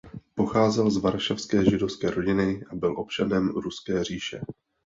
[0.35, 4.41] Pocházel z varšavské židovské rodiny a byl občanem Ruské říše.